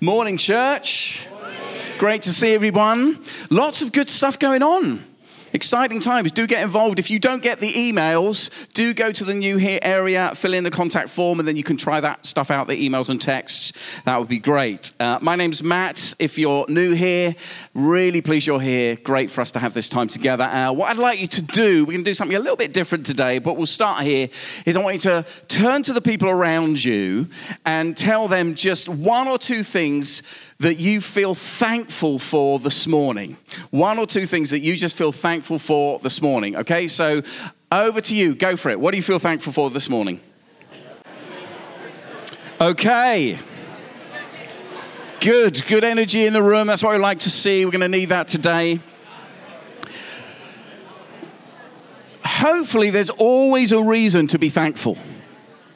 [0.00, 1.26] Morning, church.
[1.98, 3.18] Great to see everyone.
[3.50, 5.02] Lots of good stuff going on.
[5.56, 6.32] Exciting times.
[6.32, 6.98] Do get involved.
[6.98, 10.64] If you don't get the emails, do go to the new here area, fill in
[10.64, 13.72] the contact form, and then you can try that stuff out the emails and texts.
[14.04, 14.92] That would be great.
[15.00, 16.12] Uh, my name's Matt.
[16.18, 17.34] If you're new here,
[17.72, 18.96] really pleased you're here.
[18.96, 20.44] Great for us to have this time together.
[20.44, 22.74] Uh, what I'd like you to do, we're going to do something a little bit
[22.74, 24.28] different today, but we'll start here,
[24.66, 27.28] is I want you to turn to the people around you
[27.64, 30.22] and tell them just one or two things
[30.58, 33.36] that you feel thankful for this morning.
[33.70, 36.56] One or two things that you just feel thankful for this morning.
[36.56, 37.22] Okay, so
[37.70, 38.34] over to you.
[38.34, 38.80] Go for it.
[38.80, 40.20] What do you feel thankful for this morning?
[42.60, 43.38] Okay.
[45.20, 46.66] Good, good energy in the room.
[46.66, 47.64] That's what we like to see.
[47.64, 48.80] We're going to need that today.
[52.24, 54.96] Hopefully, there's always a reason to be thankful.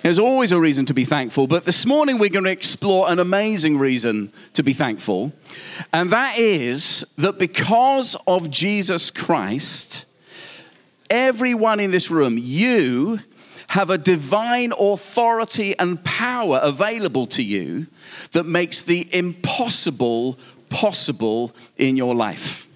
[0.02, 3.18] There's always a reason to be thankful, but this morning we're going to explore an
[3.18, 5.32] amazing reason to be thankful.
[5.92, 10.06] And that is that because of Jesus Christ,
[11.10, 13.20] everyone in this room, you
[13.66, 17.86] have a divine authority and power available to you
[18.32, 20.38] that makes the impossible
[20.70, 22.66] possible in your life.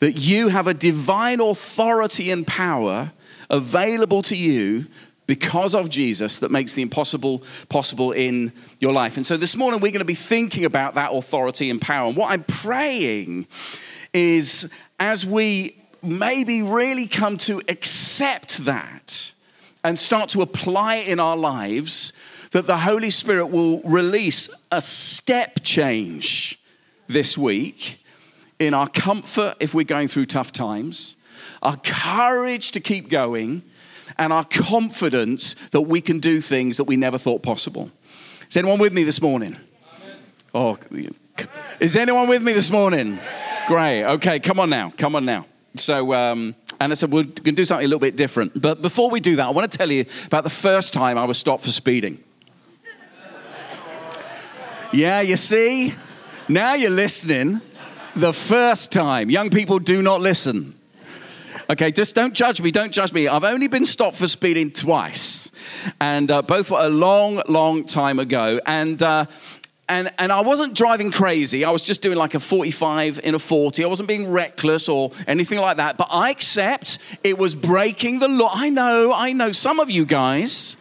[0.00, 3.12] That you have a divine authority and power
[3.48, 4.86] available to you
[5.26, 9.16] because of Jesus that makes the impossible possible in your life.
[9.16, 12.08] And so this morning we're going to be thinking about that authority and power.
[12.08, 13.46] And what I'm praying
[14.12, 19.32] is as we maybe really come to accept that
[19.82, 22.12] and start to apply it in our lives,
[22.52, 26.60] that the Holy Spirit will release a step change
[27.06, 27.98] this week
[28.58, 31.16] in our comfort if we're going through tough times,
[31.62, 33.62] our courage to keep going
[34.18, 37.90] and our confidence that we can do things that we never thought possible.
[38.48, 39.56] Is anyone with me this morning?
[40.54, 40.78] Oh,
[41.80, 43.18] is anyone with me this morning?
[43.66, 44.04] Great.
[44.04, 44.92] Okay, come on now.
[44.96, 45.46] Come on now.
[45.74, 48.60] So, um, and I said, we're going to do something a little bit different.
[48.60, 51.24] But before we do that, I want to tell you about the first time I
[51.24, 52.22] was stopped for speeding.
[54.92, 55.94] Yeah, you see?
[56.48, 57.60] Now you're listening.
[58.14, 59.28] The first time.
[59.30, 60.78] Young people do not listen.
[61.70, 62.70] Okay, just don't judge me.
[62.70, 63.26] Don't judge me.
[63.26, 65.50] I've only been stopped for speeding twice,
[65.98, 68.60] and uh, both were a long, long time ago.
[68.66, 69.24] And uh,
[69.88, 71.64] and, and I wasn't driving crazy.
[71.64, 73.84] I was just doing like a 45 in a 40.
[73.84, 75.98] I wasn't being reckless or anything like that.
[75.98, 78.50] But I accept it was breaking the law.
[78.52, 79.52] I know, I know.
[79.52, 80.76] Some of you guys,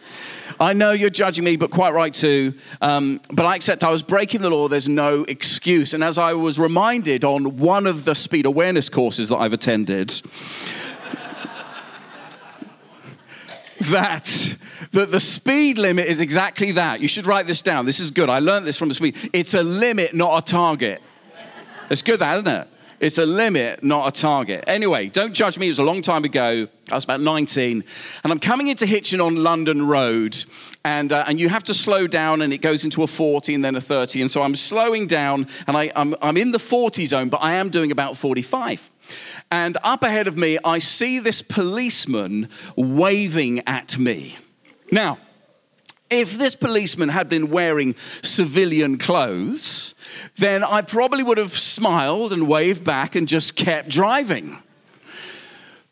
[0.60, 2.54] I know you're judging me, but quite right too.
[2.82, 4.68] Um, but I accept I was breaking the law.
[4.68, 5.94] There's no excuse.
[5.94, 10.10] And as I was reminded on one of the speed awareness courses that I've attended,
[13.92, 14.58] that
[14.92, 17.02] that the speed limit is exactly that.
[17.02, 17.86] You should write this down.
[17.86, 18.30] This is good.
[18.30, 19.16] I learned this from the speed.
[19.34, 21.02] It's a limit, not a target.
[21.90, 22.68] It's good, that isn't it?
[23.00, 24.64] It's a limit, not a target.
[24.68, 25.66] Anyway, don't judge me.
[25.68, 26.68] It was a long time ago.
[26.92, 27.84] I was about 19.
[28.24, 30.44] And I'm coming into Hitchin on London Road.
[30.84, 33.64] And, uh, and you have to slow down, and it goes into a 40 and
[33.64, 34.22] then a 30.
[34.22, 37.54] And so I'm slowing down, and I, I'm, I'm in the 40 zone, but I
[37.54, 38.92] am doing about 45.
[39.50, 44.38] And up ahead of me, I see this policeman waving at me.
[44.92, 45.20] Now,
[46.10, 49.96] if this policeman had been wearing civilian clothes,
[50.38, 54.63] then I probably would have smiled and waved back and just kept driving.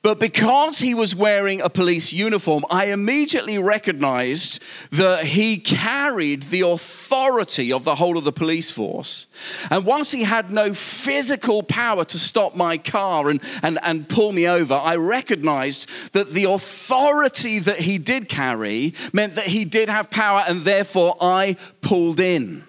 [0.03, 4.59] But because he was wearing a police uniform, I immediately recognized
[4.91, 9.27] that he carried the authority of the whole of the police force.
[9.69, 14.31] And whilst he had no physical power to stop my car and, and, and pull
[14.31, 19.87] me over, I recognized that the authority that he did carry meant that he did
[19.87, 22.63] have power, and therefore I pulled in.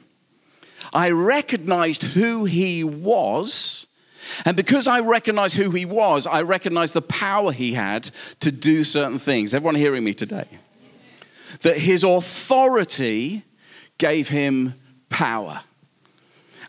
[0.93, 3.87] I recognized who he was
[4.45, 8.11] and because I recognized who he was, I recognized the power he had
[8.41, 9.55] to do certain things.
[9.55, 10.47] Everyone hearing me today?
[11.63, 13.45] That his authority
[13.99, 14.75] gave him
[15.09, 15.63] power.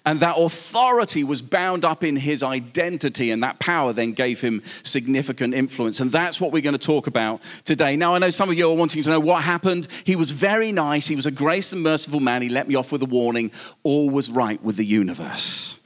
[0.06, 4.62] And that authority was bound up in his identity, and that power then gave him
[4.84, 6.02] significant influence.
[6.02, 7.96] And that's what we're going to talk about today.
[7.96, 9.88] Now, I know some of you are wanting to know what happened.
[10.04, 12.42] He was very nice, he was a grace and merciful man.
[12.42, 13.52] He let me off with a warning.
[13.84, 15.80] All was right with the universe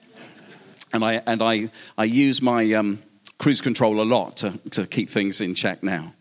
[0.93, 3.01] and I, and I, I use my um,
[3.37, 6.13] cruise control a lot to, to keep things in check now.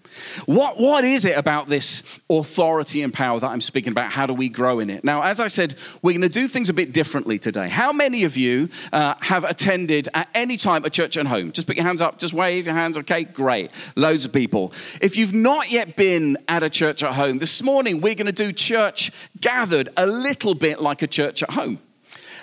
[0.47, 4.11] What, what is it about this authority and power that I'm speaking about?
[4.11, 5.05] How do we grow in it?
[5.05, 7.69] Now, as I said, we're going to do things a bit differently today.
[7.69, 11.53] How many of you uh, have attended at any time a church at home?
[11.53, 12.97] Just put your hands up, just wave your hands.
[12.99, 13.71] Okay, great.
[13.95, 14.73] Loads of people.
[15.01, 18.33] If you've not yet been at a church at home, this morning we're going to
[18.33, 21.81] do church gathered a little bit like a church at home.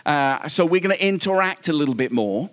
[0.05, 2.49] Uh, so we're going to interact a little bit more.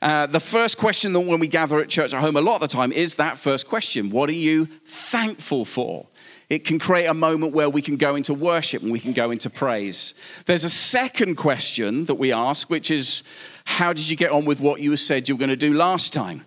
[0.00, 2.60] Uh, the first question that when we gather at church at home a lot of
[2.60, 6.06] the time is that first question What are you thankful for?
[6.48, 9.30] It can create a moment where we can go into worship and we can go
[9.30, 10.14] into praise.
[10.44, 13.22] There's a second question that we ask, which is
[13.64, 16.12] How did you get on with what you said you were going to do last
[16.12, 16.44] time?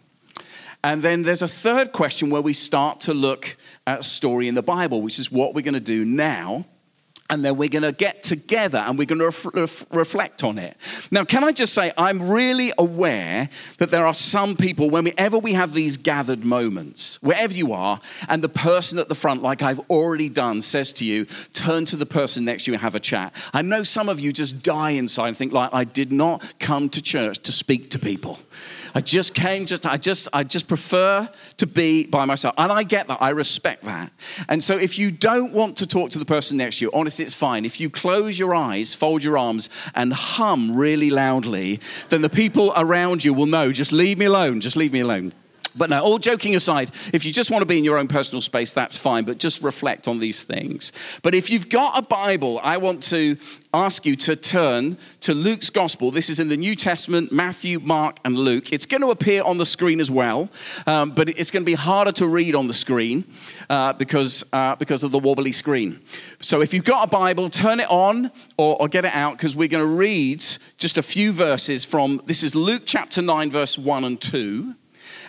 [0.84, 3.58] And then there's a third question where we start to look
[3.88, 6.66] at a story in the Bible, which is what we're going to do now
[7.30, 10.60] and then we're going to get together and we're going to ref- ref- reflect on
[10.60, 10.78] it.
[11.10, 13.50] Now, can I just say, I'm really aware
[13.80, 18.00] that there are some people, whenever we have these gathered moments, wherever you are,
[18.30, 21.96] and the person at the front, like I've already done, says to you, turn to
[21.96, 23.34] the person next to you and have a chat.
[23.54, 26.90] I know some of you just die inside and think, like, I did not come
[26.90, 28.40] to church to speak to people.
[28.96, 32.56] I just came just I just I just prefer to be by myself.
[32.58, 33.22] And I get that.
[33.22, 34.12] I respect that.
[34.48, 37.26] And so if you don't want to talk to the person next to you, honestly,
[37.26, 37.66] it's fine.
[37.66, 42.72] If you close your eyes, fold your arms, and hum really loudly, then the people
[42.78, 45.34] around you will know, just leave me alone, just leave me alone.
[45.76, 48.42] But now, all joking aside, if you just want to be in your own personal
[48.42, 50.94] space, that's fine, but just reflect on these things.
[51.22, 53.38] But if you've got a Bible, I want to
[53.74, 56.12] ask you to turn to Luke's Gospel.
[56.12, 58.72] This is in the New Testament Matthew, Mark, and Luke.
[58.72, 60.50] It's going to appear on the screen as well,
[60.88, 63.26] um, but it's going to be harder to read on the screen
[63.70, 66.00] uh, because, uh, because of the wobbly screen.
[66.40, 69.58] So if you've got a Bible, turn it on or, or get it out because
[69.58, 70.46] we're going to read
[70.78, 74.74] just a few verses from this is Luke chapter 9, verse 1 and 2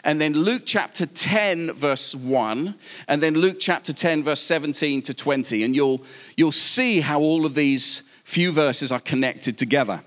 [0.07, 2.77] and then Luke chapter 10, verse 1,
[3.09, 5.65] and then Luke chapter 10, verse 17 to 20.
[5.65, 6.05] And you'll,
[6.37, 10.01] you'll see how all of these few verses are connected together.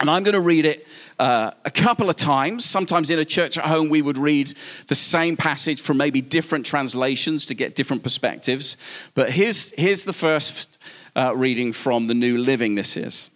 [0.00, 0.88] And I'm going to read it
[1.20, 2.64] uh, a couple of times.
[2.64, 4.54] Sometimes in a church at home, we would read
[4.88, 8.76] the same passage from maybe different translations to get different perspectives.
[9.14, 10.78] But here's, here's the first
[11.14, 13.30] uh, reading from the New Living, this is.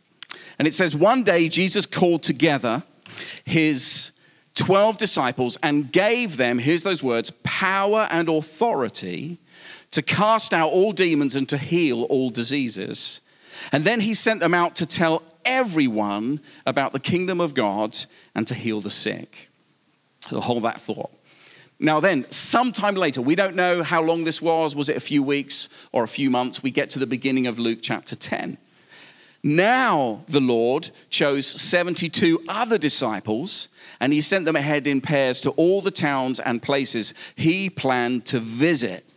[0.59, 2.83] And it says, One day Jesus called together
[3.45, 4.11] his
[4.57, 9.39] 12 disciples and gave them, here's those words, power and authority
[9.93, 13.21] to cast out all demons and to heal all diseases.
[13.71, 17.97] And then he sent them out to tell everyone about the kingdom of God
[18.35, 19.51] and to heal the sick.
[20.29, 21.13] So hold that thought.
[21.79, 24.75] Now, then, sometime later, we don't know how long this was.
[24.75, 26.63] Was it a few weeks or a few months?
[26.63, 28.57] We get to the beginning of Luke chapter 10.
[29.47, 33.69] Now the Lord chose 72 other disciples
[34.01, 38.27] and he sent them ahead in pairs to all the towns and places he planned
[38.27, 39.09] to visit.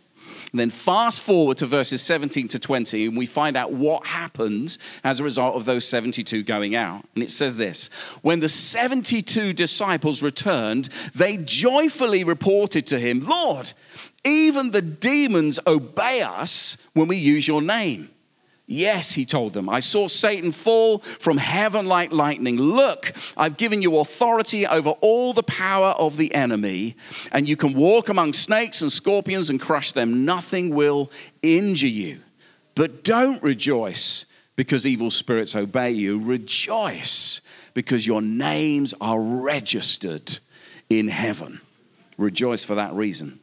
[0.52, 4.78] And then fast forward to verses 17 to 20, and we find out what happened
[5.02, 7.04] as a result of those 72 going out.
[7.16, 7.88] And it says this
[8.22, 13.72] When the 72 disciples returned, they joyfully reported to him, Lord,
[14.24, 18.10] even the demons obey us when we use your name.
[18.72, 22.56] Yes, he told them, I saw Satan fall from heaven like lightning.
[22.56, 26.94] Look, I've given you authority over all the power of the enemy,
[27.32, 30.24] and you can walk among snakes and scorpions and crush them.
[30.24, 31.10] Nothing will
[31.42, 32.20] injure you.
[32.76, 34.24] But don't rejoice
[34.54, 36.20] because evil spirits obey you.
[36.20, 37.40] Rejoice
[37.74, 40.38] because your names are registered
[40.88, 41.60] in heaven.
[42.18, 43.39] Rejoice for that reason.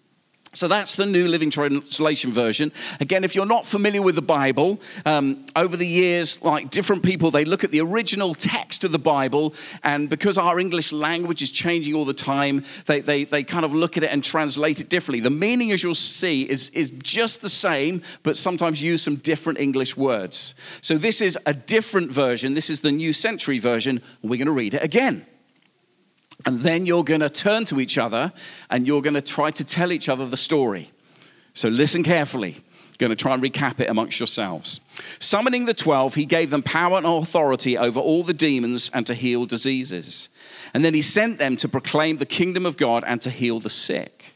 [0.57, 2.71] So that's the New Living Translation version.
[2.99, 7.29] Again, if you're not familiar with the Bible, um, over the years, like different people,
[7.29, 11.51] they look at the original text of the Bible, and because our English language is
[11.51, 14.89] changing all the time, they, they, they kind of look at it and translate it
[14.89, 15.19] differently.
[15.19, 19.59] The meaning, as you'll see, is, is just the same, but sometimes use some different
[19.59, 20.55] English words.
[20.81, 22.55] So this is a different version.
[22.55, 25.27] This is the New Century version, we're going to read it again.
[26.45, 28.31] And then you're going to turn to each other
[28.69, 30.91] and you're going to try to tell each other the story.
[31.53, 32.63] So listen carefully.
[32.99, 34.81] Going to try and recap it amongst yourselves.
[35.19, 39.13] Summoning the 12, he gave them power and authority over all the demons and to
[39.13, 40.29] heal diseases.
[40.73, 43.69] And then he sent them to proclaim the kingdom of God and to heal the
[43.69, 44.33] sick.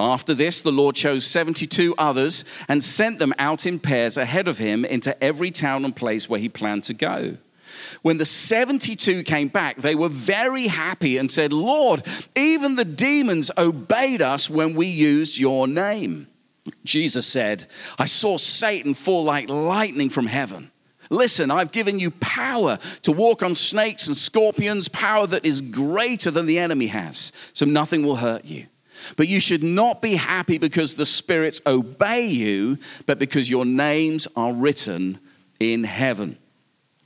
[0.00, 4.58] After this, the Lord chose 72 others and sent them out in pairs ahead of
[4.58, 7.38] him into every town and place where he planned to go.
[8.02, 12.04] When the 72 came back, they were very happy and said, Lord,
[12.36, 16.28] even the demons obeyed us when we used your name.
[16.84, 17.66] Jesus said,
[17.98, 20.70] I saw Satan fall like lightning from heaven.
[21.10, 26.30] Listen, I've given you power to walk on snakes and scorpions, power that is greater
[26.30, 28.66] than the enemy has, so nothing will hurt you.
[29.16, 34.28] But you should not be happy because the spirits obey you, but because your names
[34.36, 35.18] are written
[35.60, 36.36] in heaven.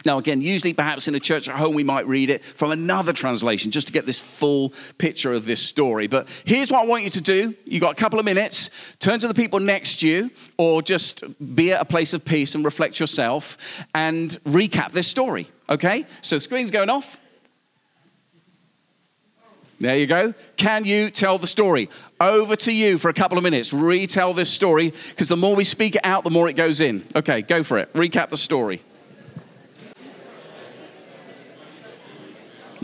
[0.05, 3.13] Now, again, usually perhaps in a church at home, we might read it from another
[3.13, 6.07] translation just to get this full picture of this story.
[6.07, 7.55] But here's what I want you to do.
[7.65, 8.71] You've got a couple of minutes.
[8.99, 12.55] Turn to the people next to you, or just be at a place of peace
[12.55, 13.57] and reflect yourself
[13.95, 15.49] and recap this story.
[15.69, 16.07] Okay?
[16.21, 17.19] So, screen's going off.
[19.83, 20.33] There you go.
[20.57, 21.91] Can you tell the story?
[22.21, 23.73] Over to you for a couple of minutes.
[23.73, 27.05] Retell this story because the more we speak it out, the more it goes in.
[27.17, 27.93] Okay, go for it.
[27.93, 28.81] Recap the story.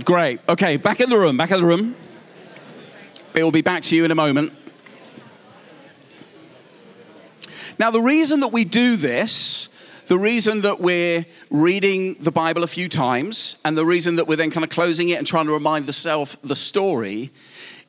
[0.05, 0.41] Great.
[0.49, 1.37] Okay, back in the room.
[1.37, 1.97] Back in the room.
[3.35, 4.53] It will be back to you in a moment.
[7.79, 9.69] Now, the reason that we do this
[10.09, 14.37] the reason that we're reading the Bible a few times and the reason that we're
[14.37, 17.31] then kind of closing it and trying to remind the self the story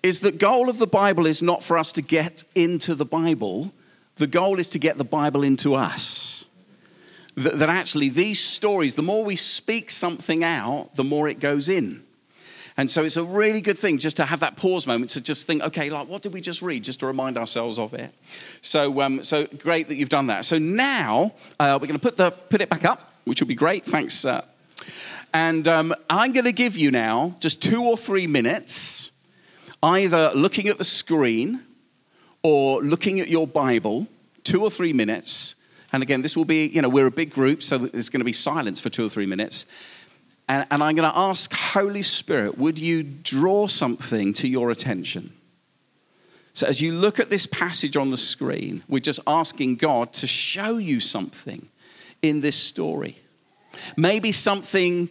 [0.04, 3.72] is the goal of the Bible is not for us to get into the Bible.
[4.18, 6.44] The goal is to get the Bible into us.
[7.40, 11.70] That, that actually these stories, the more we speak something out, the more it goes
[11.70, 12.04] in.
[12.76, 15.48] And so it's a really good thing just to have that pause moment to just
[15.48, 18.14] think, okay, like what did we just read, just to remind ourselves of it.
[18.62, 20.46] So, um, so great that you've done that.
[20.46, 23.56] So now uh, we're going to put the put it back up, which will be
[23.56, 23.86] great.
[23.86, 24.26] Thanks.
[24.26, 24.46] Uh,
[25.34, 29.12] and um, I'm going to give you now just two or three minutes,
[29.84, 31.62] either looking at the screen
[32.44, 34.08] or looking at your Bible.
[34.44, 35.56] Two or three minutes.
[35.92, 38.26] And again, this will be, you know, we're a big group, so there's going to
[38.26, 39.66] be silence for two or three minutes.
[40.48, 45.34] And, and I'm going to ask Holy Spirit, would you draw something to your attention?
[46.54, 50.28] So, as you look at this passage on the screen, we're just asking God to
[50.28, 51.70] show you something
[52.22, 53.18] in this story.
[53.96, 55.10] Maybe something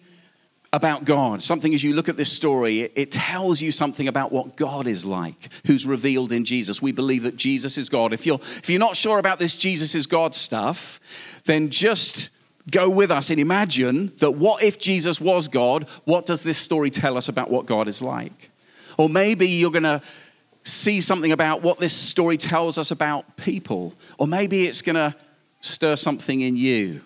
[0.72, 4.56] about God, something as you look at this story, it tells you something about what
[4.56, 6.82] God is like, who's revealed in Jesus.
[6.82, 8.12] We believe that Jesus is God.
[8.12, 11.00] If you're, if you're not sure about this Jesus is God stuff,
[11.46, 12.28] then just
[12.70, 15.88] go with us and imagine that what if Jesus was God?
[16.04, 18.50] What does this story tell us about what God is like?
[18.98, 20.02] Or maybe you're going to
[20.64, 23.94] see something about what this story tells us about people.
[24.18, 25.14] Or maybe it's going to
[25.60, 27.00] stir something in you.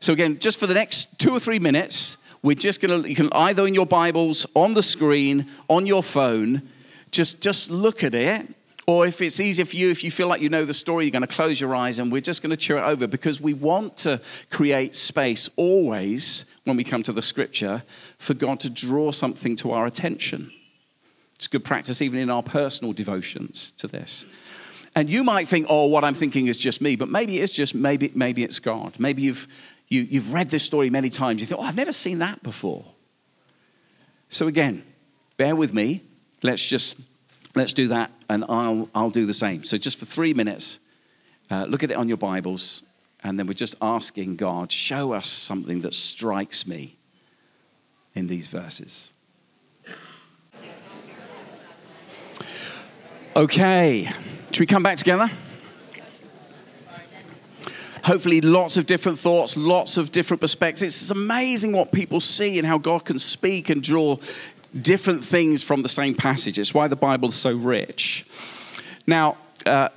[0.00, 3.16] So, again, just for the next two or three minutes, we're just going to, you
[3.16, 6.62] can either in your Bibles, on the screen, on your phone,
[7.10, 8.46] just, just look at it
[8.90, 11.12] or if it's easier for you, if you feel like you know the story, you're
[11.12, 13.54] going to close your eyes and we're just going to cheer it over because we
[13.54, 14.20] want to
[14.50, 17.84] create space always when we come to the scripture
[18.18, 20.50] for God to draw something to our attention.
[21.36, 24.26] It's good practice even in our personal devotions to this.
[24.96, 27.76] And you might think, oh, what I'm thinking is just me, but maybe it's just,
[27.76, 28.98] maybe, maybe it's God.
[28.98, 29.46] Maybe you've,
[29.90, 31.40] you, have you have read this story many times.
[31.40, 32.86] You think, oh, I've never seen that before.
[34.30, 34.84] So again,
[35.36, 36.02] bear with me.
[36.42, 36.96] Let's just
[37.56, 39.64] Let's do that, and I'll, I'll do the same.
[39.64, 40.78] So, just for three minutes,
[41.50, 42.82] uh, look at it on your Bibles,
[43.24, 46.96] and then we're just asking God, show us something that strikes me
[48.14, 49.12] in these verses.
[53.34, 54.08] Okay,
[54.52, 55.28] should we come back together?
[58.04, 61.02] Hopefully, lots of different thoughts, lots of different perspectives.
[61.02, 64.16] It's amazing what people see and how God can speak and draw
[64.80, 66.58] different things from the same passage.
[66.58, 68.26] It's why the Bible is so rich.
[69.06, 69.88] Now, uh,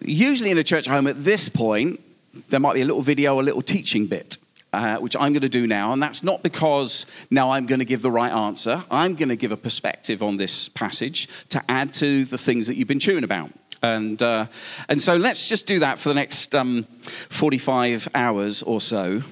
[0.00, 2.00] usually in a church home at this point,
[2.48, 4.38] there might be a little video, a little teaching bit.
[4.74, 7.84] Uh, which I'm going to do now, and that's not because now I'm going to
[7.84, 8.82] give the right answer.
[8.90, 12.76] I'm going to give a perspective on this passage to add to the things that
[12.76, 13.50] you've been chewing about.
[13.82, 14.46] And, uh,
[14.88, 16.84] and so let's just do that for the next um,
[17.30, 19.22] 45 hours or so.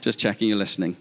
[0.00, 0.96] just checking you're listening.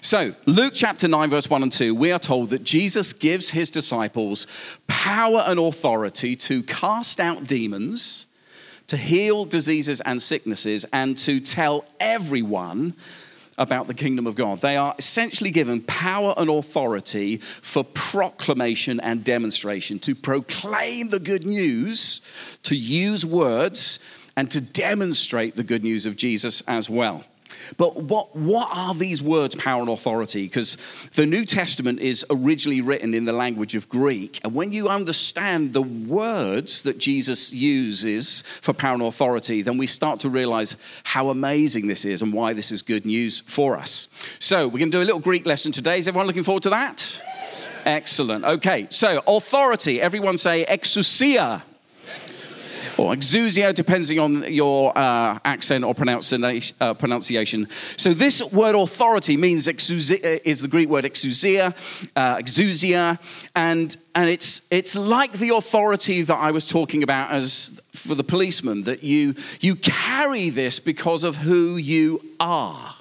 [0.00, 3.68] So, Luke chapter 9, verse 1 and 2, we are told that Jesus gives his
[3.68, 4.46] disciples
[4.86, 8.26] power and authority to cast out demons,
[8.86, 12.94] to heal diseases and sicknesses, and to tell everyone
[13.60, 14.60] about the kingdom of God.
[14.60, 21.46] They are essentially given power and authority for proclamation and demonstration, to proclaim the good
[21.46, 22.22] news,
[22.64, 24.00] to use words,
[24.34, 27.24] and to demonstrate the good news of Jesus as well.
[27.76, 30.44] But what, what are these words, power and authority?
[30.44, 30.76] Because
[31.14, 34.40] the New Testament is originally written in the language of Greek.
[34.44, 39.86] And when you understand the words that Jesus uses for power and authority, then we
[39.86, 44.08] start to realize how amazing this is and why this is good news for us.
[44.38, 45.98] So we're going to do a little Greek lesson today.
[45.98, 47.20] Is everyone looking forward to that?
[47.84, 48.44] Excellent.
[48.44, 50.00] Okay, so authority.
[50.00, 51.62] Everyone say exousia
[53.00, 57.66] or exousia, depending on your uh, accent or pronunciation, uh, pronunciation.
[57.96, 61.74] So this word authority means exousia, is the Greek word exousia,
[62.14, 63.18] uh, exousia,
[63.54, 68.24] and and it's it's like the authority that I was talking about as for the
[68.24, 72.96] policeman that you you carry this because of who you are.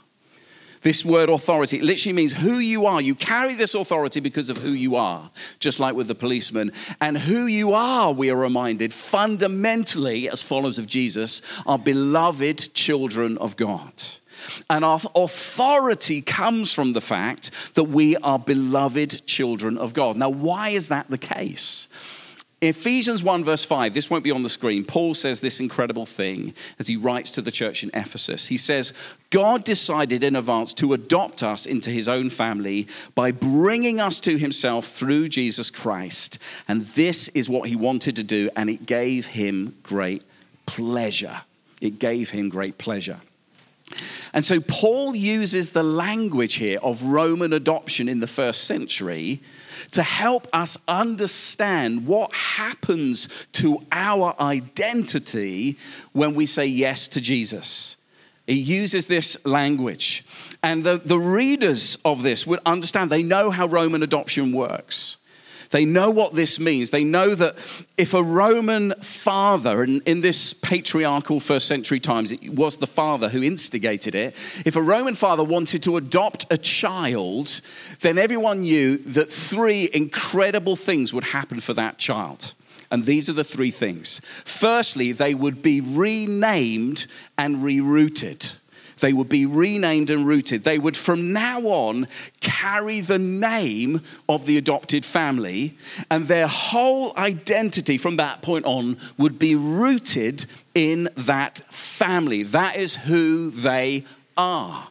[0.82, 3.02] This word authority it literally means who you are.
[3.02, 6.72] You carry this authority because of who you are, just like with the policeman.
[7.02, 13.38] And who you are, we are reminded, fundamentally, as followers of Jesus, are beloved children
[13.38, 13.94] of God.
[14.70, 20.16] And our authority comes from the fact that we are beloved children of God.
[20.16, 21.88] Now, why is that the case?
[22.62, 24.84] Ephesians 1, verse 5, this won't be on the screen.
[24.84, 28.48] Paul says this incredible thing as he writes to the church in Ephesus.
[28.48, 28.92] He says,
[29.30, 34.38] God decided in advance to adopt us into his own family by bringing us to
[34.38, 36.38] himself through Jesus Christ.
[36.68, 40.24] And this is what he wanted to do, and it gave him great
[40.66, 41.44] pleasure.
[41.80, 43.22] It gave him great pleasure.
[44.34, 49.42] And so Paul uses the language here of Roman adoption in the first century
[49.92, 55.78] to help us understand what happens to our identity
[56.14, 57.96] when we say yes to Jesus.
[58.46, 60.26] He uses this language.
[60.64, 65.18] And the, the readers of this would understand, they know how Roman adoption works.
[65.72, 66.90] They know what this means.
[66.90, 67.56] They know that
[67.98, 73.30] if a Roman father, and in this patriarchal first century times, it was the father
[73.30, 74.36] who instigated it,
[74.66, 77.62] if a Roman father wanted to adopt a child,
[78.00, 82.56] then everyone knew that three incredible things would happen for that child.
[82.92, 84.20] And these are the three things.
[84.46, 87.06] Firstly, they would be renamed
[87.38, 88.54] and rerooted.
[89.00, 90.64] They would be renamed and rooted.
[90.64, 92.08] They would, from now on,
[92.42, 95.78] carry the name of the adopted family,
[96.10, 102.44] and their whole identity from that point on would be rooted in that family.
[102.44, 104.06] That is who they
[104.38, 104.90] are.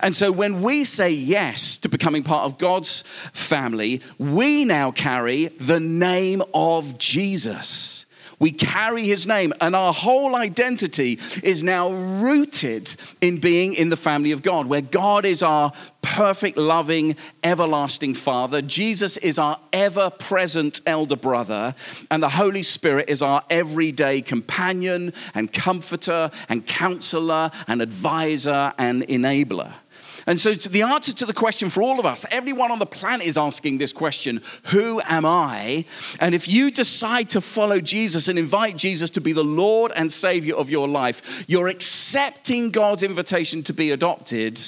[0.00, 3.02] And so when we say yes to becoming part of God's
[3.32, 8.05] family, we now carry the name of Jesus.
[8.38, 13.96] We carry his name, and our whole identity is now rooted in being in the
[13.96, 18.60] family of God, where God is our perfect, loving, everlasting Father.
[18.60, 21.74] Jesus is our ever present elder brother,
[22.10, 29.02] and the Holy Spirit is our everyday companion and comforter and counselor and advisor and
[29.08, 29.72] enabler.
[30.28, 33.26] And so, the answer to the question for all of us, everyone on the planet
[33.26, 35.84] is asking this question Who am I?
[36.18, 40.10] And if you decide to follow Jesus and invite Jesus to be the Lord and
[40.10, 44.60] Savior of your life, you're accepting God's invitation to be adopted.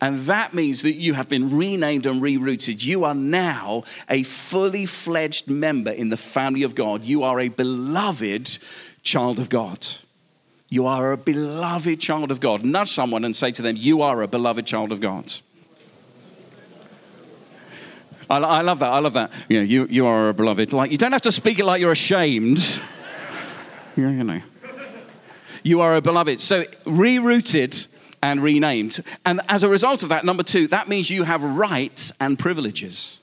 [0.00, 2.84] And that means that you have been renamed and rerooted.
[2.84, 7.04] You are now a fully fledged member in the family of God.
[7.04, 8.58] You are a beloved
[9.02, 9.86] child of God.
[10.68, 12.64] You are a beloved child of God.
[12.64, 15.32] Nudge someone and say to them, You are a beloved child of God.
[18.28, 18.90] I, I love that.
[18.90, 19.30] I love that.
[19.48, 20.72] Know, you, you are a beloved.
[20.74, 22.58] Like, you don't have to speak it like you're ashamed.
[23.96, 24.42] you know.
[25.62, 26.40] You are a beloved.
[26.40, 27.86] So, rerooted
[28.22, 29.02] and renamed.
[29.24, 33.20] And as a result of that, number two, that means you have rights and privileges.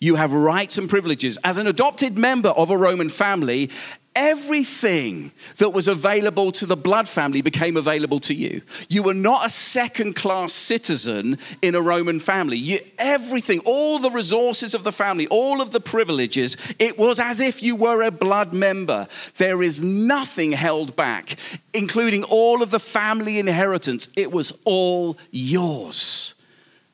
[0.00, 1.38] You have rights and privileges.
[1.44, 3.70] As an adopted member of a Roman family,
[4.14, 8.60] Everything that was available to the blood family became available to you.
[8.90, 12.58] You were not a second class citizen in a Roman family.
[12.58, 17.40] You, everything, all the resources of the family, all of the privileges, it was as
[17.40, 19.08] if you were a blood member.
[19.38, 21.38] There is nothing held back,
[21.72, 24.08] including all of the family inheritance.
[24.14, 26.34] It was all yours.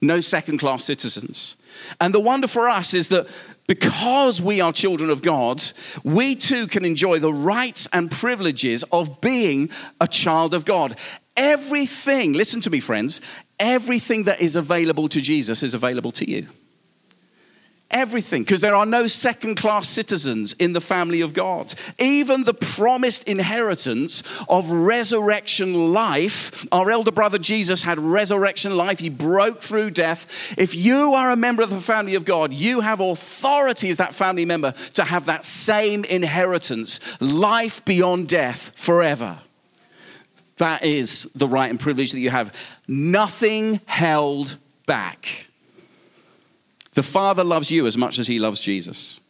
[0.00, 1.56] No second class citizens.
[2.00, 3.28] And the wonder for us is that
[3.66, 5.62] because we are children of God,
[6.04, 9.70] we too can enjoy the rights and privileges of being
[10.00, 10.96] a child of God.
[11.36, 13.20] Everything, listen to me, friends,
[13.58, 16.48] everything that is available to Jesus is available to you
[17.90, 21.74] everything because there are no second class citizens in the family of God.
[21.98, 28.98] Even the promised inheritance of resurrection life, our elder brother Jesus had resurrection life.
[28.98, 30.54] He broke through death.
[30.58, 34.14] If you are a member of the family of God, you have authority as that
[34.14, 39.40] family member to have that same inheritance, life beyond death forever.
[40.58, 42.52] That is the right and privilege that you have.
[42.86, 45.47] Nothing held back.
[46.98, 49.20] The Father loves you as much as he loves Jesus.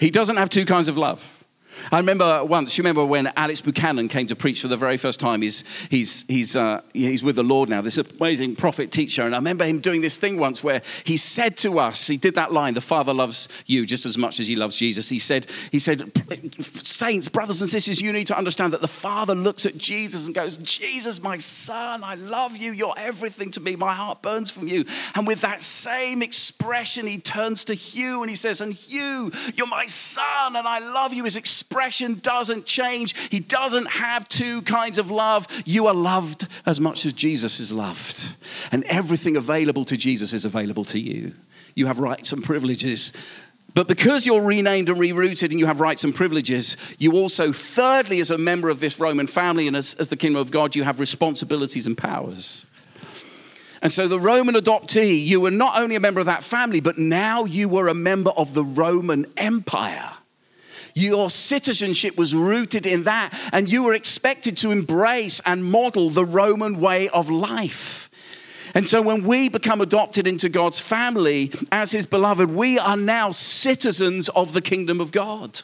[0.00, 1.35] He doesn't have two kinds of love.
[1.92, 5.20] I remember once, you remember when Alex Buchanan came to preach for the very first
[5.20, 5.40] time?
[5.40, 9.22] He's, he's, he's, uh, he's with the Lord now, this amazing prophet teacher.
[9.22, 12.34] And I remember him doing this thing once where he said to us, he did
[12.34, 15.08] that line, the Father loves you just as much as he loves Jesus.
[15.08, 16.10] He said, he said,
[16.84, 20.34] Saints, brothers and sisters, you need to understand that the Father looks at Jesus and
[20.34, 22.72] goes, Jesus, my son, I love you.
[22.72, 23.76] You're everything to me.
[23.76, 24.86] My heart burns from you.
[25.14, 29.68] And with that same expression, he turns to Hugh and he says, And Hugh, you're
[29.68, 31.22] my son and I love you.
[31.22, 31.75] His expression
[32.16, 33.14] doesn't change.
[33.30, 35.46] He doesn't have two kinds of love.
[35.64, 38.36] You are loved as much as Jesus is loved.
[38.72, 41.34] And everything available to Jesus is available to you.
[41.74, 43.12] You have rights and privileges
[43.76, 48.20] but because you're renamed and rerooted and you have rights and privileges, you also, thirdly,
[48.20, 50.82] as a member of this Roman family and as, as, the kingdom of God, you
[50.82, 52.64] have responsibilities and powers.
[53.82, 56.96] And so, the Roman adoptee, you were not only a member of that family, but
[56.96, 60.15] now you were a member of the Roman Empire.
[60.96, 66.24] Your citizenship was rooted in that, and you were expected to embrace and model the
[66.24, 68.08] Roman way of life.
[68.74, 73.30] And so, when we become adopted into God's family as His beloved, we are now
[73.30, 75.60] citizens of the kingdom of God.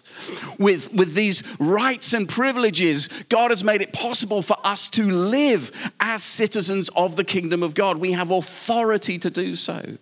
[0.59, 5.73] With, with these rights and privileges, God has made it possible for us to live
[5.99, 7.97] as citizens of the kingdom of God.
[7.97, 9.97] We have authority to do so,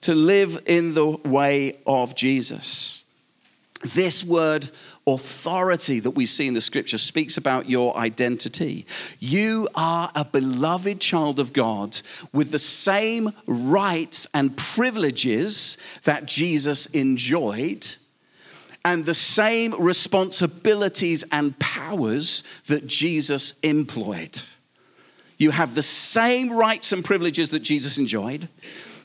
[0.00, 3.03] to live in the way of Jesus.
[3.84, 4.70] This word
[5.06, 8.86] authority that we see in the scripture speaks about your identity.
[9.20, 12.00] You are a beloved child of God
[12.32, 17.86] with the same rights and privileges that Jesus enjoyed
[18.86, 24.40] and the same responsibilities and powers that Jesus employed.
[25.36, 28.48] You have the same rights and privileges that Jesus enjoyed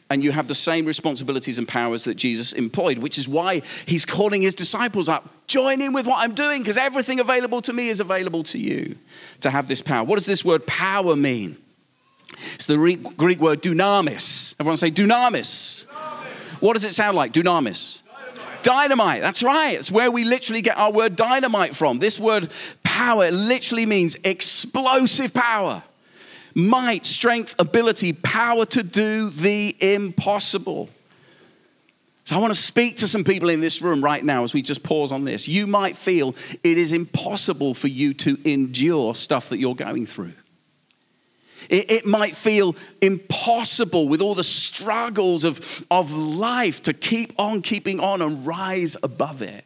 [0.09, 4.05] and you have the same responsibilities and powers that Jesus employed, which is why he's
[4.05, 5.29] calling his disciples up.
[5.47, 8.97] Join in with what I'm doing because everything available to me is available to you
[9.41, 10.03] to have this power.
[10.03, 11.57] What does this word power mean?
[12.55, 12.77] It's the
[13.17, 14.55] Greek word dunamis.
[14.59, 15.85] Everyone say dunamis.
[15.85, 16.59] dunamis.
[16.59, 17.31] What does it sound like?
[17.31, 18.01] Dunamis.
[18.03, 18.63] Dynamite.
[18.63, 19.21] dynamite.
[19.21, 19.77] That's right.
[19.77, 21.99] It's where we literally get our word dynamite from.
[21.99, 22.49] This word
[22.83, 25.83] power literally means explosive power
[26.55, 30.89] might, strength, ability, power to do the impossible.
[32.25, 34.61] So I want to speak to some people in this room right now as we
[34.61, 35.47] just pause on this.
[35.47, 40.33] You might feel it is impossible for you to endure stuff that you're going through.
[41.69, 47.99] It, might feel impossible with all the struggles of, of life to keep on keeping
[47.99, 49.65] on and rise above it.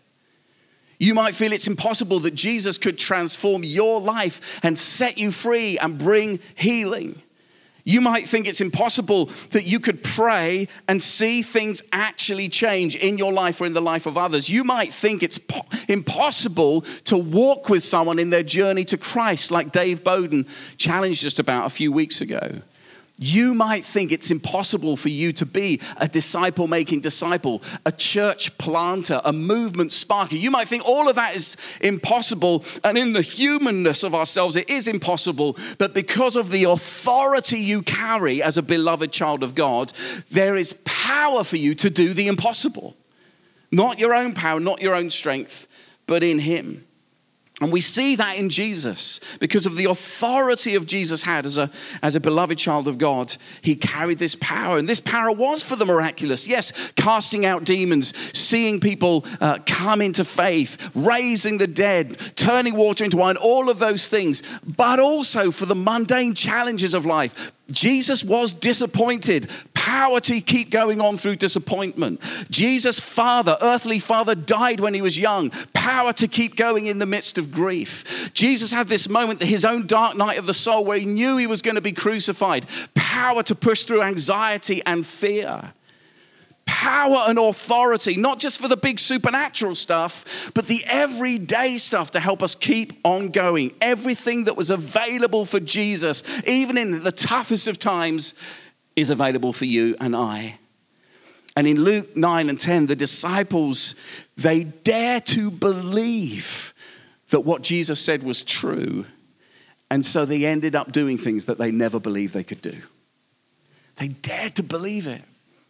[0.99, 5.77] You might feel it's impossible that Jesus could transform your life and set you free
[5.77, 7.21] and bring healing.
[7.85, 13.17] You might think it's impossible that you could pray and see things actually change in
[13.17, 14.47] your life or in the life of others.
[14.47, 19.51] You might think it's po- impossible to walk with someone in their journey to Christ,
[19.51, 20.45] like Dave Bowden
[20.77, 22.61] challenged us about a few weeks ago.
[23.19, 28.57] You might think it's impossible for you to be a disciple making disciple, a church
[28.57, 30.39] planter, a movement sparker.
[30.39, 34.67] You might think all of that is impossible, and in the humanness of ourselves, it
[34.67, 35.57] is impossible.
[35.77, 39.93] But because of the authority you carry as a beloved child of God,
[40.31, 42.95] there is power for you to do the impossible.
[43.71, 45.67] Not your own power, not your own strength,
[46.07, 46.83] but in Him.
[47.61, 51.69] And we see that in Jesus because of the authority of Jesus had as a,
[52.01, 53.35] as a beloved child of God.
[53.61, 56.47] He carried this power, and this power was for the miraculous.
[56.47, 63.03] Yes, casting out demons, seeing people uh, come into faith, raising the dead, turning water
[63.03, 68.23] into wine, all of those things, but also for the mundane challenges of life Jesus
[68.23, 69.49] was disappointed.
[69.73, 72.21] Power to keep going on through disappointment.
[72.49, 75.49] Jesus' father, earthly father, died when he was young.
[75.73, 78.31] Power to keep going in the midst of grief.
[78.33, 81.47] Jesus had this moment, his own dark night of the soul, where he knew he
[81.47, 82.65] was going to be crucified.
[82.95, 85.73] Power to push through anxiety and fear
[86.65, 92.19] power and authority, not just for the big supernatural stuff, but the everyday stuff to
[92.19, 93.73] help us keep on going.
[93.81, 98.33] Everything that was available for Jesus, even in the toughest of times,
[98.95, 100.59] is available for you and I.
[101.55, 103.95] And in Luke 9 and 10, the disciples,
[104.35, 106.73] they dare to believe
[107.29, 109.05] that what Jesus said was true.
[109.89, 112.81] And so they ended up doing things that they never believed they could do.
[113.97, 115.21] They dared to believe it.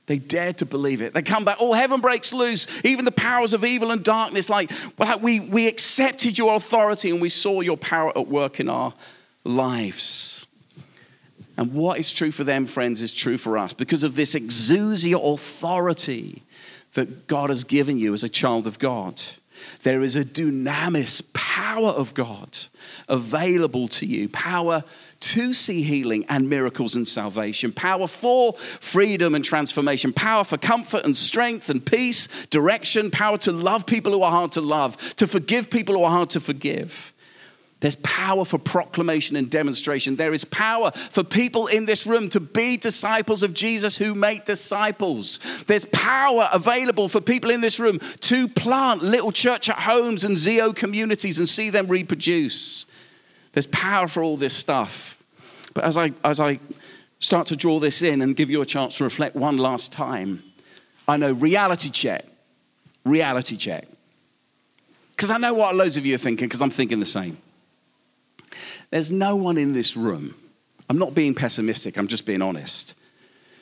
[0.06, 1.14] They dared to believe it.
[1.14, 2.68] They come back, oh, heaven breaks loose.
[2.84, 4.70] Even the powers of evil and darkness, like,
[5.22, 8.94] we, we accepted your authority and we saw your power at work in our
[9.46, 10.46] lives.
[11.56, 15.34] And what is true for them, friends, is true for us because of this exousia
[15.34, 16.44] authority
[16.94, 19.22] that God has given you as a child of God.
[19.84, 22.58] There is a dunamis power of God
[23.08, 24.84] available to you, power
[25.24, 31.06] to see healing and miracles and salvation, power for freedom and transformation, power for comfort
[31.06, 35.26] and strength and peace, direction, power to love people who are hard to love, to
[35.26, 37.14] forgive people who are hard to forgive.
[37.80, 40.16] There's power for proclamation and demonstration.
[40.16, 44.46] There is power for people in this room to be disciples of Jesus who make
[44.46, 45.40] disciples.
[45.68, 50.38] There's power available for people in this room to plant little church at homes and
[50.38, 52.86] Zeo communities and see them reproduce.
[53.54, 55.18] There's power for all this stuff.
[55.74, 56.60] But as I, as I
[57.20, 60.44] start to draw this in and give you a chance to reflect one last time,
[61.08, 62.26] I know reality check,
[63.06, 63.88] reality check.
[65.12, 67.38] Because I know what loads of you are thinking, because I'm thinking the same.
[68.90, 70.36] There's no one in this room,
[70.90, 72.94] I'm not being pessimistic, I'm just being honest,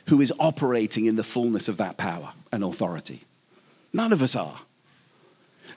[0.07, 3.23] who is operating in the fullness of that power and authority.
[3.93, 4.59] None of us are.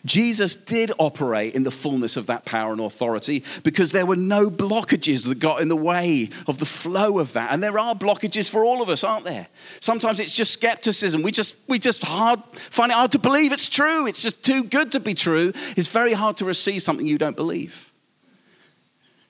[0.04, 4.50] Jesus did operate in the fullness of that power and authority because there were no
[4.50, 7.52] blockages that got in the way of the flow of that.
[7.52, 9.48] And there are blockages for all of us, aren't there?
[9.80, 11.22] Sometimes it's just skepticism.
[11.22, 14.06] We just, we just hard, find it hard to believe it's true.
[14.06, 15.52] It's just too good to be true.
[15.76, 17.83] It's very hard to receive something you don't believe.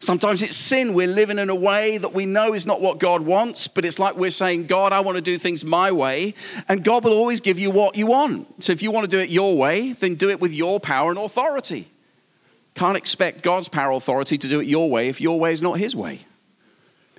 [0.00, 0.92] Sometimes it's sin.
[0.92, 3.98] We're living in a way that we know is not what God wants, but it's
[3.98, 6.34] like we're saying, God, I want to do things my way.
[6.68, 8.62] And God will always give you what you want.
[8.62, 11.10] So if you want to do it your way, then do it with your power
[11.10, 11.88] and authority.
[12.74, 15.62] Can't expect God's power and authority to do it your way if your way is
[15.62, 16.20] not his way.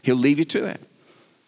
[0.03, 0.81] He'll leave you to it.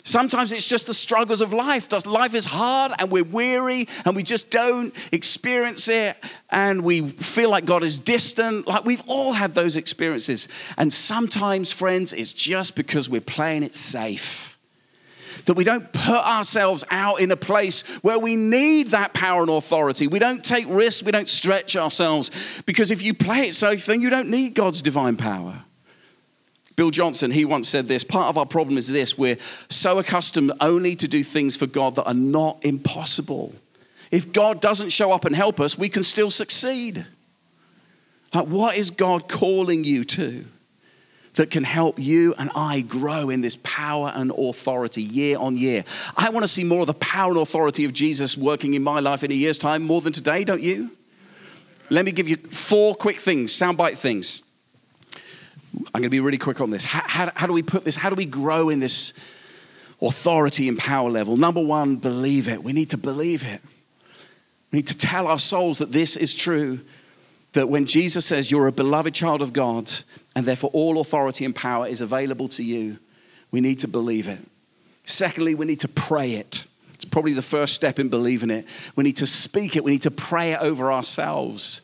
[0.07, 1.91] Sometimes it's just the struggles of life.
[2.05, 6.15] Life is hard and we're weary and we just don't experience it
[6.49, 8.67] and we feel like God is distant.
[8.67, 10.47] Like we've all had those experiences.
[10.77, 14.57] And sometimes, friends, it's just because we're playing it safe.
[15.43, 19.51] That we don't put ourselves out in a place where we need that power and
[19.51, 20.07] authority.
[20.07, 22.31] We don't take risks, we don't stretch ourselves.
[22.65, 25.65] Because if you play it safe, then you don't need God's divine power.
[26.77, 29.37] Bill Johnson, he once said this part of our problem is this we're
[29.67, 33.55] so accustomed only to do things for God that are not impossible.
[34.11, 37.05] If God doesn't show up and help us, we can still succeed.
[38.31, 40.45] Like, what is God calling you to
[41.33, 45.83] that can help you and I grow in this power and authority year on year?
[46.15, 48.99] I want to see more of the power and authority of Jesus working in my
[48.99, 50.95] life in a year's time more than today, don't you?
[51.89, 54.43] Let me give you four quick things, soundbite things.
[55.93, 56.83] I'm going to be really quick on this.
[56.83, 57.95] How, how, how, do we put this?
[57.95, 59.13] How do we grow in this
[60.01, 61.37] authority and power level?
[61.37, 62.63] Number one, believe it.
[62.63, 63.61] We need to believe it.
[64.71, 66.79] We need to tell our souls that this is true.
[67.53, 69.91] That when Jesus says you're a beloved child of God
[70.35, 72.99] and therefore all authority and power is available to you,
[73.51, 74.39] we need to believe it.
[75.05, 76.65] Secondly, we need to pray it.
[76.93, 78.65] It's probably the first step in believing it.
[78.95, 81.81] We need to speak it, we need to pray it over ourselves.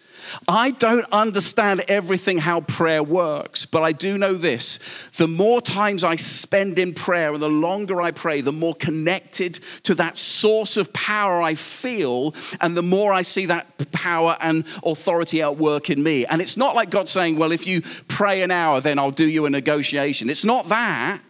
[0.47, 4.79] I don't understand everything how prayer works, but I do know this.
[5.17, 9.59] The more times I spend in prayer and the longer I pray, the more connected
[9.83, 14.65] to that source of power I feel, and the more I see that power and
[14.83, 16.25] authority at work in me.
[16.25, 19.27] And it's not like God saying, Well, if you pray an hour, then I'll do
[19.27, 20.29] you a negotiation.
[20.29, 21.21] It's not that.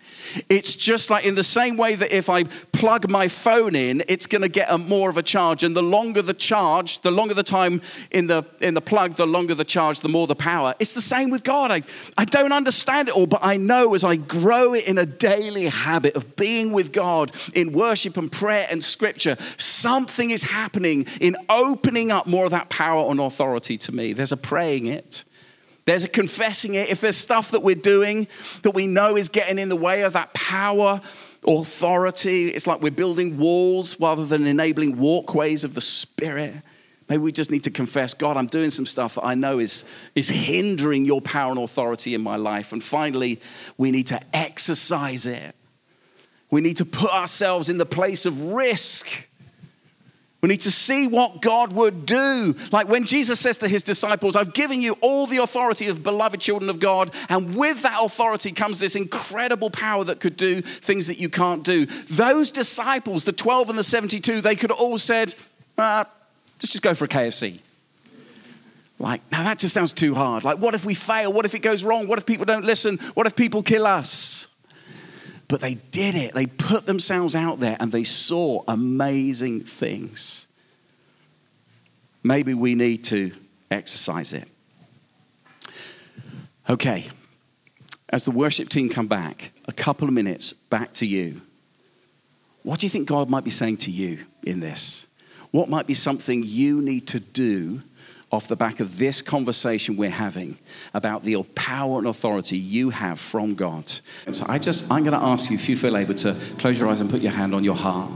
[0.49, 4.25] It's just like in the same way that if I plug my phone in, it's
[4.25, 5.63] going to get a more of a charge.
[5.63, 7.81] And the longer the charge, the longer the time
[8.11, 10.75] in the, in the plug, the longer the charge, the more the power.
[10.79, 11.71] It's the same with God.
[11.71, 11.83] I,
[12.17, 15.67] I don't understand it all, but I know as I grow it in a daily
[15.67, 21.35] habit of being with God in worship and prayer and scripture, something is happening in
[21.49, 24.13] opening up more of that power and authority to me.
[24.13, 25.23] There's a praying it.
[25.85, 26.89] There's a confessing it.
[26.89, 28.27] If there's stuff that we're doing
[28.61, 31.01] that we know is getting in the way of that power,
[31.45, 36.55] authority, it's like we're building walls rather than enabling walkways of the Spirit.
[37.09, 39.83] Maybe we just need to confess, God, I'm doing some stuff that I know is,
[40.15, 42.71] is hindering your power and authority in my life.
[42.71, 43.41] And finally,
[43.77, 45.53] we need to exercise it.
[46.49, 49.27] We need to put ourselves in the place of risk
[50.43, 52.53] we need to see what God would do.
[52.69, 56.41] Like when Jesus says to his disciples, I've given you all the authority of beloved
[56.41, 61.07] children of God, and with that authority comes this incredible power that could do things
[61.07, 61.85] that you can't do.
[61.85, 65.33] Those disciples, the 12 and the 72, they could all said,
[65.77, 66.03] uh,
[66.57, 67.61] let's just go for a KFC.
[68.99, 70.43] Like, now that just sounds too hard.
[70.43, 71.31] Like, what if we fail?
[71.31, 72.05] What if it goes wrong?
[72.05, 72.97] What if people don't listen?
[73.13, 74.49] What if people kill us?
[75.53, 76.33] But they did it.
[76.33, 80.47] They put themselves out there and they saw amazing things.
[82.23, 83.33] Maybe we need to
[83.69, 84.47] exercise it.
[86.67, 87.07] Okay,
[88.09, 91.39] as the worship team come back, a couple of minutes back to you.
[92.63, 95.05] What do you think God might be saying to you in this?
[95.51, 97.83] What might be something you need to do
[98.33, 100.57] off the back of this conversation we're having
[100.95, 103.91] about the power and authority you have from God.
[104.31, 106.89] So I just, I'm going to ask you, if you feel able to close your
[106.89, 108.09] eyes and put your hand on your heart.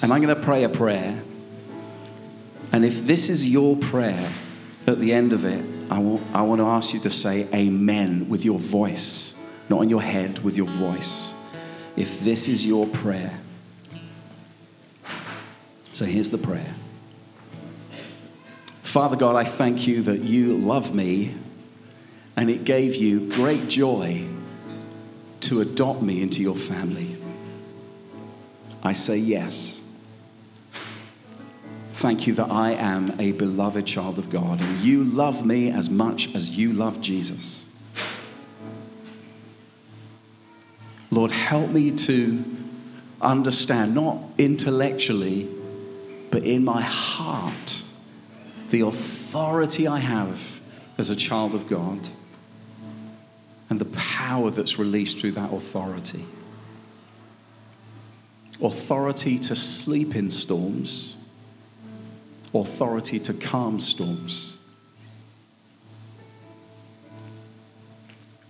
[0.00, 1.20] And I'm going to pray a prayer.
[2.70, 4.30] And if this is your prayer
[4.86, 8.28] at the end of it, I want, I want to ask you to say amen
[8.28, 9.34] with your voice,
[9.68, 11.34] not on your head, with your voice.
[11.96, 13.40] If this is your prayer,
[15.96, 16.74] so here's the prayer
[18.82, 21.34] Father God, I thank you that you love me
[22.36, 24.26] and it gave you great joy
[25.40, 27.16] to adopt me into your family.
[28.82, 29.80] I say yes.
[31.92, 35.88] Thank you that I am a beloved child of God and you love me as
[35.88, 37.64] much as you love Jesus.
[41.10, 42.44] Lord, help me to
[43.22, 45.55] understand, not intellectually,
[46.36, 47.82] but in my heart,
[48.68, 50.60] the authority I have
[50.98, 52.10] as a child of God
[53.70, 56.26] and the power that's released through that authority.
[58.60, 61.16] Authority to sleep in storms,
[62.52, 64.58] authority to calm storms.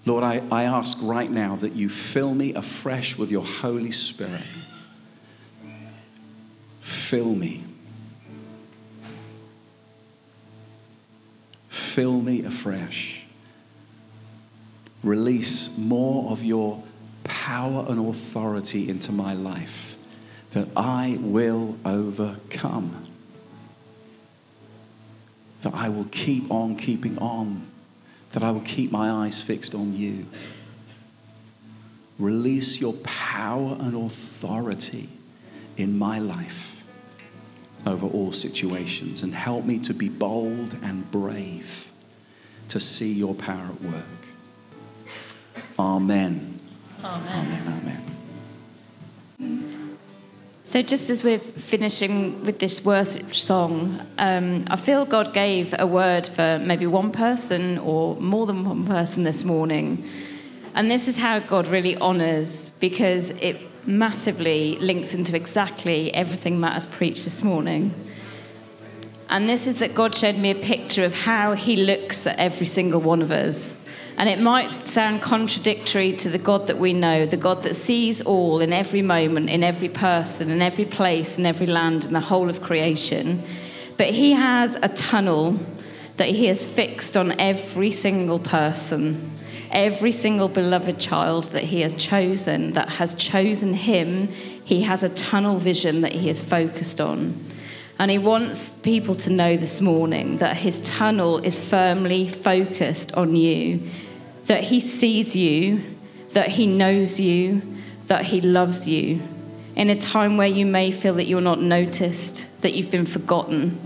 [0.04, 4.42] Lord, I, I ask right now that you fill me afresh with your Holy Spirit.
[6.80, 7.62] Fill me.
[11.96, 13.22] Fill me afresh.
[15.02, 16.82] Release more of your
[17.24, 19.96] power and authority into my life
[20.50, 23.06] that I will overcome.
[25.62, 27.66] That I will keep on keeping on.
[28.32, 30.26] That I will keep my eyes fixed on you.
[32.18, 35.08] Release your power and authority
[35.78, 36.75] in my life
[37.86, 41.90] over all situations and help me to be bold and brave
[42.68, 44.04] to see your power at work.
[45.78, 46.60] Amen.
[47.04, 47.62] Amen.
[47.62, 48.02] Amen.
[49.40, 49.96] Amen.
[50.64, 55.86] So, just as we're finishing with this worship song, um, I feel God gave a
[55.86, 60.04] word for maybe one person or more than one person this morning.
[60.74, 66.74] And this is how God really honours because it massively links into exactly everything Matt
[66.74, 67.94] has preached this morning.
[69.28, 72.66] And this is that God showed me a picture of how He looks at every
[72.66, 73.74] single one of us.
[74.18, 78.22] And it might sound contradictory to the God that we know, the God that sees
[78.22, 82.20] all in every moment, in every person, in every place, in every land, in the
[82.20, 83.42] whole of creation.
[83.96, 85.58] But He has a tunnel
[86.16, 89.35] that He has fixed on every single person,
[89.70, 94.28] every single beloved child that He has chosen, that has chosen Him.
[94.28, 97.44] He has a tunnel vision that He is focused on.
[97.98, 103.34] And he wants people to know this morning that his tunnel is firmly focused on
[103.36, 103.88] you,
[104.44, 105.82] that he sees you,
[106.30, 107.62] that he knows you,
[108.06, 109.22] that he loves you.
[109.74, 113.80] In a time where you may feel that you're not noticed, that you've been forgotten,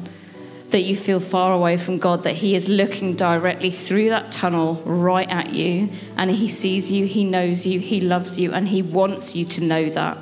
[0.70, 4.74] that you feel far away from God, that He is looking directly through that tunnel
[4.84, 8.82] right at you, and He sees you, He knows you, He loves you, and He
[8.82, 10.18] wants you to know that.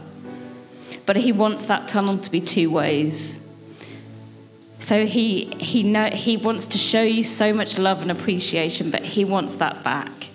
[1.06, 3.40] But He wants that tunnel to be two ways.
[4.80, 9.02] So he, he, know, he wants to show you so much love and appreciation, but
[9.02, 10.28] he wants that back.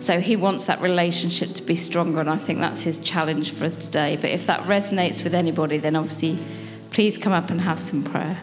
[0.00, 3.64] So he wants that relationship to be stronger, and I think that's his challenge for
[3.64, 4.16] us today.
[4.16, 6.38] But if that resonates with anybody, then obviously
[6.90, 8.40] please come up and have some prayer.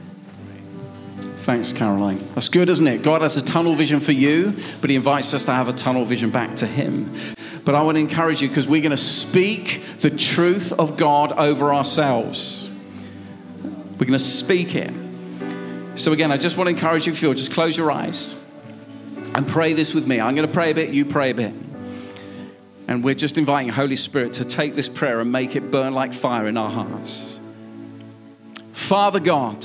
[1.45, 2.27] Thanks, Caroline.
[2.33, 3.03] That's good, isn't it?
[3.03, 6.03] God has a tunnel vision for you, but He invites us to have a tunnel
[6.03, 7.13] vision back to Him.
[7.63, 11.33] But I want to encourage you because we're going to speak the truth of God
[11.33, 12.67] over ourselves.
[13.63, 14.91] We're going to speak it.
[15.93, 18.35] So, again, I just want to encourage you, if you'll just close your eyes
[19.35, 20.19] and pray this with me.
[20.19, 21.53] I'm going to pray a bit, you pray a bit.
[22.87, 26.11] And we're just inviting Holy Spirit to take this prayer and make it burn like
[26.11, 27.39] fire in our hearts.
[28.73, 29.63] Father God,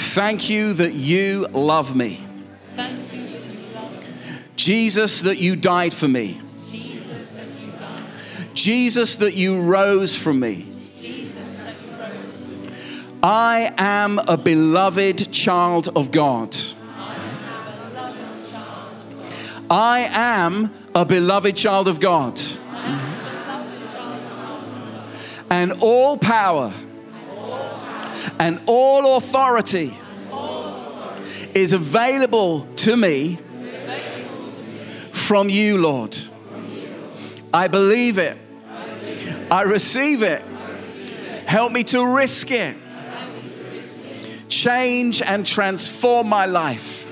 [0.00, 2.26] thank you that you love me.
[4.56, 6.40] Jesus, that you died for me.
[8.54, 10.66] Jesus, that you rose from me.
[13.22, 16.56] I am a beloved child of God.
[19.70, 22.40] I am a beloved child of God.
[25.50, 26.72] And all power
[28.38, 29.96] and all authority
[31.54, 33.38] is available to me
[35.12, 36.16] from you, Lord.
[37.52, 38.36] I believe it.
[39.50, 40.42] I receive it.
[41.46, 42.76] Help me to risk it
[44.50, 47.06] change and transform my life.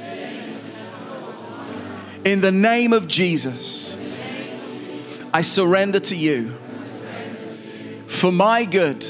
[2.25, 3.97] In the name of Jesus,
[5.33, 6.55] I surrender to you
[8.07, 9.07] for my good,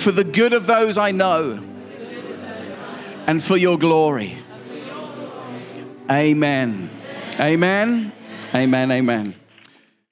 [0.00, 1.62] for the good of those I know,
[3.26, 4.38] and for your glory.
[6.10, 6.90] Amen.
[7.38, 8.12] Amen.
[8.54, 8.90] Amen.
[8.90, 9.39] Amen.